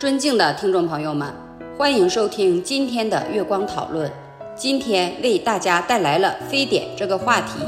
[0.00, 1.30] 尊敬的听众朋友们，
[1.76, 4.10] 欢迎收听今天的月光讨论。
[4.56, 7.58] 今天为大家带来了非典这个话题。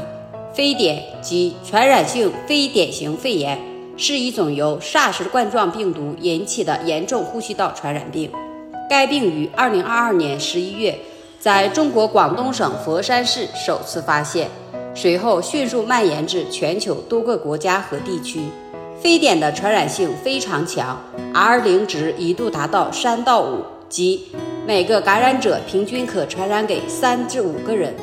[0.51, 3.59] 非典即传染性非典型肺炎，
[3.95, 8.31] 是一种由 SARS 冠状病毒引起的严重呼吸道传染病。
[8.89, 10.99] 该病于2022年11月
[11.37, 14.49] 在中国广东省佛山市首次发现，
[14.95, 18.41] 随后迅速蔓延至全球多个国家和地区。
[19.03, 20.97] 非典的传染性非常强
[21.33, 24.27] ，R 零值一度达到三到五，即
[24.65, 27.93] 每个感染者平均可传染给三至五个人。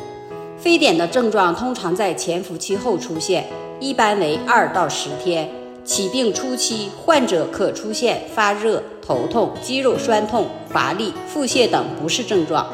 [0.58, 3.46] 非典的症状通常在潜伏期后出现，
[3.80, 5.48] 一般为二到十天。
[5.86, 12.66] 起病初期，患者可出现发热、头痛、肌肉酸痛、乏力、腹泻等不适症状，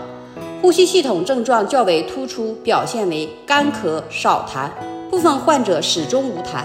[0.61, 4.69] 呼吸系统症状较为突出，表现为干咳、少痰，
[5.09, 6.65] 部分患者始终无痰。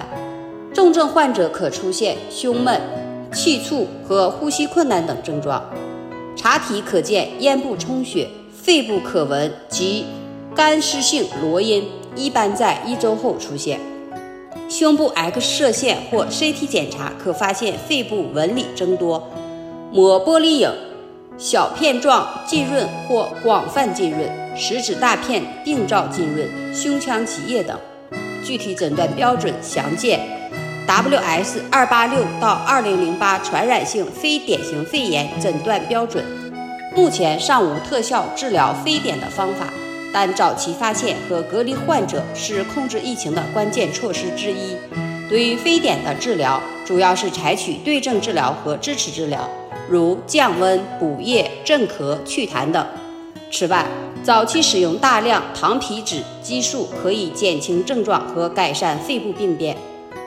[0.74, 2.80] 重症患者可出现胸闷、
[3.34, 5.64] 气促和呼吸困难等症状。
[6.36, 10.06] 查体可见咽部充血，肺部可闻及
[10.56, 11.84] 干湿性罗音，
[12.16, 13.80] 一般在一周后出现。
[14.70, 19.30] 胸部 X 射线或 CT 检查可发现肺部纹理增多，
[19.92, 20.72] 抹玻璃影、
[21.38, 27.78] 小片状浸润或广泛浸润，食指大片病灶浸润，胸腔积液等。
[28.44, 30.20] 具体诊断标准详见
[30.88, 36.26] WS 二八六到二零零八传染性非典型肺炎诊断标准。
[36.96, 39.68] 目前尚无特效治疗非典的方法。
[40.14, 44.76] 但早期发现和隔离患者是控制疫情的关键措施之一。
[45.30, 49.50] 对于非典的治疗，主要是采取对症治疗和支持治疗，
[49.90, 52.86] 如降温、补液、镇咳、祛痰等。
[53.50, 53.86] 此外，
[54.22, 59.78] 早期使用大量糖皮质激素可以减轻症状和改善肺部病变，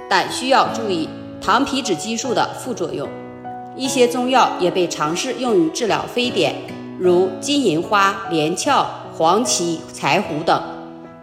[0.09, 1.09] 但需要注意
[1.41, 3.09] 糖皮质激素的副作用。
[3.77, 6.55] 一些中药也被尝试用于治疗非典，
[6.99, 8.87] 如金银花、连翘。
[9.17, 10.61] 黄芪、柴胡等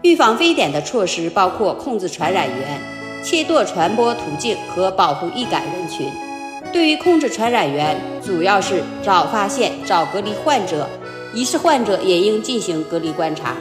[0.02, 2.80] 预防非典的措施包括控制传染源、
[3.22, 6.09] 切断传播途径和保护易感人群。
[6.72, 10.88] 对于控制传染源，主要是早发现、早隔离患者，
[11.34, 13.58] 疑似患者也应进行隔离观察。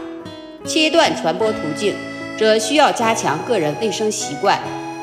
[0.64, 1.92] 切断传播途径，
[2.38, 4.60] 则需要加强个人卫生习惯，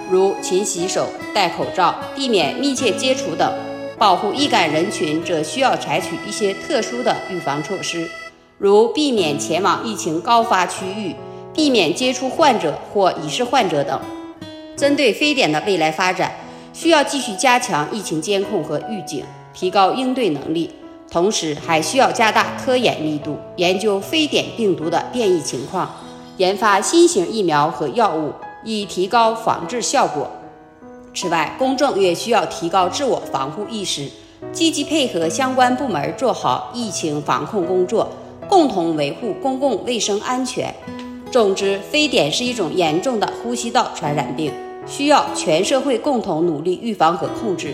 [0.10, 3.52] 如勤洗手、戴口罩、避免密切接触等。
[3.98, 8.08] 保护易感人群，则需要采取一些特殊的预防措施。
[8.60, 11.16] 如避免前往疫情高发区域，
[11.54, 14.00] 避免接触患者或疑似患者等。
[14.76, 16.32] 针对非典的未来发展，
[16.74, 20.70] 需要继续加强疫情监控和预警，提高应对能力。
[21.10, 25.90] 同时，还需要加大科研力度，研究非典病毒的变异情况，
[26.38, 30.30] 研发新型疫苗和药物，以提高防治效果。
[31.14, 34.08] 此外，公众也需要提高自我防护意识，
[34.52, 38.10] 积极配合相关部门做好疫情防控工作。
[38.48, 40.74] 共同维护公共卫生安全。
[41.30, 44.54] 总之，非典是一种严重的呼吸道传染病，
[44.88, 47.74] 需要全社会共同努力预防和控制。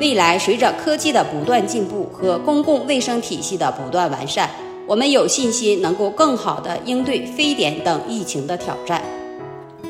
[0.00, 4.48] 未来，随着科技的不断进步和公共卫生体系的不断完善，
[4.86, 9.02] 我们有信心能够更好地应对非典等疫情的挑战。